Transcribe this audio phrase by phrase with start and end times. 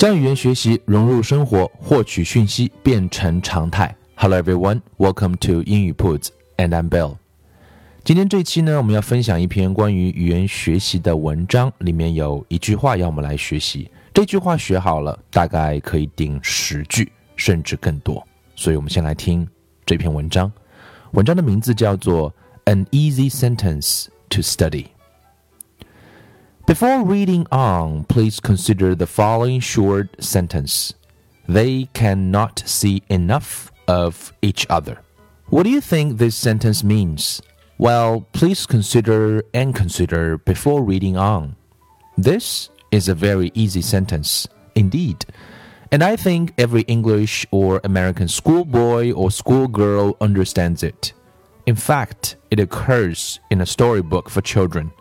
[0.00, 3.94] 将语言学习融入生活，获取讯息变成常态。
[4.14, 7.16] Hello everyone, welcome to 英语 Puts and I'm Bill。
[8.02, 13.90] 今天这期呢，我们要分享一篇关于语言学习的文章，里面有一句话要我们来学习。
[14.14, 18.26] 这句话学好了，大概可以顶十句，甚至更多。
[18.56, 19.46] 所以，我们先来听
[19.84, 20.50] 这篇文章。
[21.10, 22.32] 文章的名字叫做
[22.72, 24.84] 《An Easy Sentence to Study》。
[26.70, 30.94] Before reading on, please consider the following short sentence.
[31.48, 35.00] They cannot see enough of each other.
[35.48, 37.42] What do you think this sentence means?
[37.76, 41.56] Well, please consider and consider before reading on.
[42.16, 44.46] This is a very easy sentence,
[44.76, 45.26] indeed.
[45.90, 51.14] And I think every English or American schoolboy or schoolgirl understands it.
[51.66, 54.92] In fact, it occurs in a storybook for children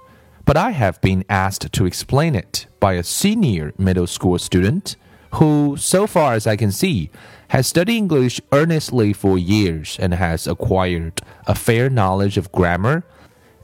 [0.49, 4.95] but I have been asked to explain it by a senior middle school student
[5.35, 7.11] who, so far as I can see,
[7.49, 13.03] has studied English earnestly for years and has acquired a fair knowledge of grammar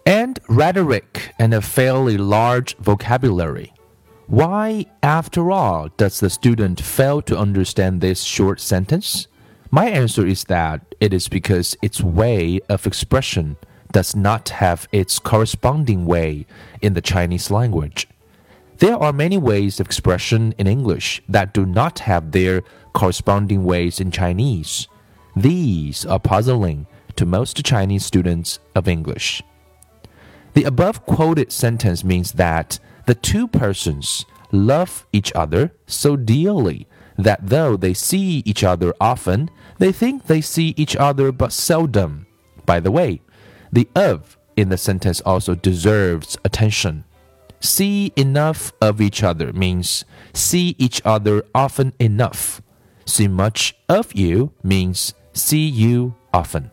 [0.06, 3.74] and rhetoric and a fairly large vocabulary.
[4.28, 9.26] Why, after all, does the student fail to understand this short sentence?
[9.72, 13.58] My answer is that it is because its way of expression
[13.96, 16.46] does not have its corresponding way
[16.82, 18.10] in the Chinese language.
[18.80, 22.62] There are many ways of expression in English that do not have their
[22.92, 24.90] corresponding ways in Chinese.
[25.34, 29.42] These are puzzling to most Chinese students of English.
[30.56, 36.86] The above quoted sentence means that the two persons love each other so dearly
[37.18, 42.28] that though they see each other often, they think they see each other but seldom.
[42.66, 43.22] By the way,
[43.76, 47.04] the of in the sentence also deserves attention.
[47.60, 52.62] See enough of each other means see each other often enough.
[53.06, 56.72] See much of you means see you often.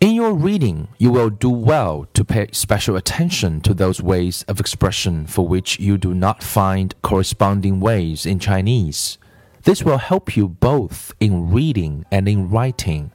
[0.00, 4.60] In your reading, you will do well to pay special attention to those ways of
[4.60, 9.16] expression for which you do not find corresponding ways in Chinese.
[9.62, 13.12] This will help you both in reading and in writing.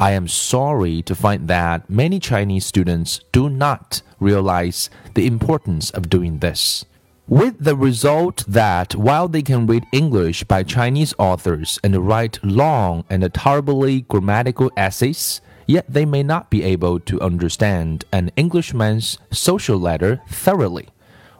[0.00, 6.08] I am sorry to find that many Chinese students do not realize the importance of
[6.08, 6.84] doing this.
[7.26, 13.04] With the result that while they can read English by Chinese authors and write long
[13.10, 19.78] and terribly grammatical essays, yet they may not be able to understand an Englishman's social
[19.78, 20.88] letter thoroughly,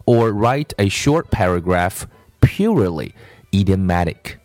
[0.05, 2.09] or write a short paragraph
[2.41, 3.15] purely
[3.55, 4.38] idiomatic.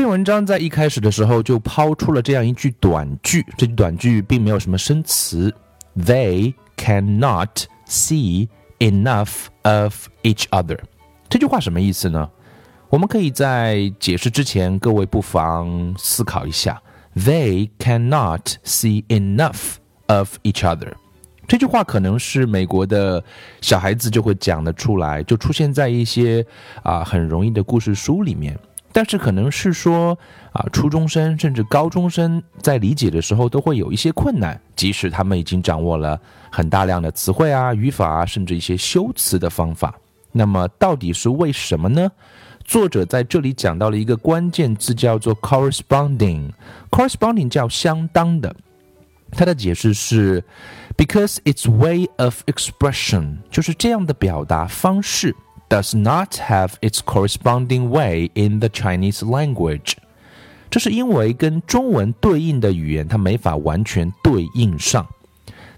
[0.00, 5.54] 这篇文章在一开始的时候就抛出了这样一句短句，这句短句并没有什么生词。
[5.94, 10.78] They cannot see enough of each other。
[11.28, 12.30] 这句话什么意思呢？
[12.88, 16.80] 我们可以在解释之前，各位不妨思考一下。
[17.14, 19.74] They cannot see enough
[20.06, 20.94] of each other。
[21.46, 23.22] 这句话可能是美国的
[23.60, 26.46] 小孩子就会讲得出来，就出现在一些
[26.82, 28.58] 啊很容易的故事书里面。
[28.92, 30.18] 但是可能是说
[30.52, 36.20] 啊，初中生甚至高中生在理解的时候都会有一些困难，即使他们已经掌握了
[36.50, 39.94] 很大量的词汇啊、语法啊，甚至一些修辞的方法。
[40.32, 42.10] 那么到底是为什么呢？
[42.64, 46.50] 作者在这里讲到了一个关键字，叫做 corresponding。
[46.90, 48.54] corresponding 叫相当的，
[49.32, 50.44] 它的解释是
[50.96, 55.34] because its way of expression 就是这样的表达方式。
[55.70, 59.94] Does not have its corresponding way in the Chinese language。
[60.68, 65.06] 这是因为跟中文对应的语言它没法完全对应上。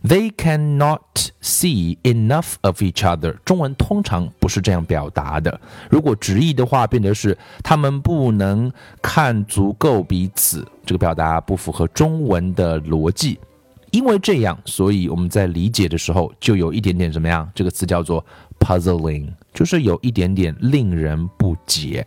[0.04, 3.36] They cannot see enough of each other。
[3.44, 5.60] 中文通常不是这样表达的。
[5.88, 10.66] 如果直译的话，变得是他们不能看足够彼此。
[10.84, 13.38] 这个表达不符合中文的逻辑。
[13.92, 17.48] 因为这样，所以我们在理解的时候就有一点点怎么样？
[17.54, 18.24] 这个词叫做
[18.58, 22.04] puzzling，就是有一点点令人不解。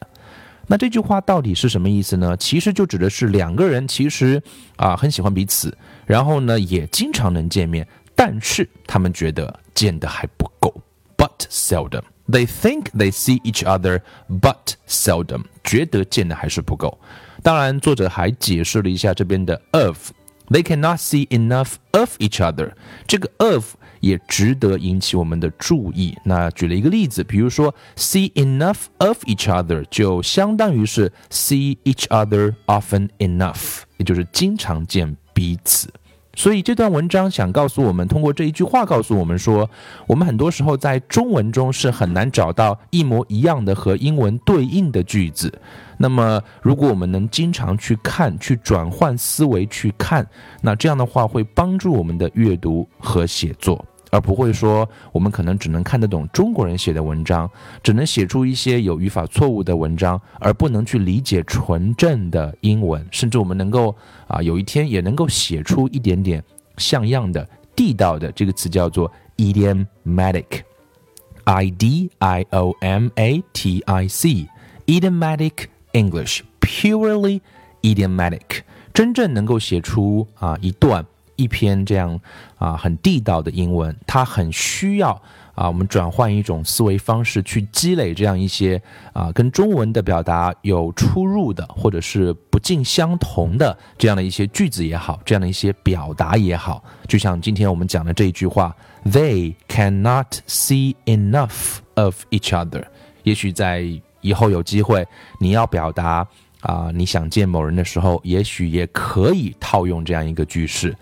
[0.67, 2.35] 那这句话到底是什么意思呢？
[2.37, 4.41] 其实就指的是两个人其实
[4.77, 5.77] 啊很喜欢彼此，
[6.07, 10.73] 然后呢也经常能见面，但是他们觉得见的还不够
[11.15, 12.01] ，but seldom。
[12.27, 15.43] They think they see each other, but seldom.
[15.63, 16.97] 觉得见的还是不够。
[17.43, 20.09] 当然，作者还解释了一下这边的 of。
[20.49, 22.73] They cannot see enough of each other。
[23.07, 26.15] 这个 of 也值得引起我们的注意。
[26.23, 35.89] 那举了一个例子，比如说 see enough of each other 就相当于是 see each other often enough，也就是经常见彼此。
[36.35, 39.69] 所以这段文章想告诉我们，通过这一句话告诉我们说，
[40.05, 45.51] 我们很多时候在中文中是很难找到一模一样的和英文对应的句子。
[45.97, 50.27] 那么，如果我们能经常去看，去转换思维去看，
[50.61, 53.83] 那这样的话会帮助我们的阅读和写作。
[54.11, 57.49] 而不会说我们可能只能看得懂中国人写的文章，
[57.83, 63.05] 只能写出一些有语法错误的文章，而不能去理解纯正的英文。
[63.11, 63.93] 甚至我们能够
[64.27, 66.43] 啊，有一天也能够写出一点点
[66.77, 68.31] 像样的、地道的。
[68.31, 77.41] 这个词叫做 idiomatic，i d i o m a t i c，idiomatic English，purely
[77.81, 78.61] idiomatic，
[78.93, 81.05] 真正能够写出啊一段。
[81.35, 82.19] 一篇这样
[82.57, 85.09] 啊很地道的英文，它很需要
[85.53, 88.81] 啊我们转换一种思维方式去积累这样一些
[89.13, 102.83] 啊跟中文的表达有出入的或者是不尽相同的这样的一些句子也好，这样的一些表达也好，就像今天我们讲的这一句话，They cannot see enough of each other。
[103.23, 103.85] 也许在
[104.21, 105.05] 以后有机会，
[105.39, 106.27] 你要表达
[106.61, 110.95] 啊你想见某人的时候，也许也可以套用这样一个句式。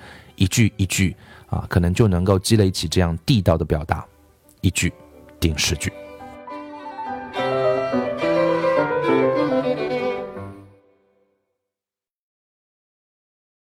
[0.43, 1.15] 一句一句
[1.47, 4.05] 啊，可能就能够积累起这样地道的表达，
[4.59, 4.91] 一句
[5.39, 5.89] 顶十句。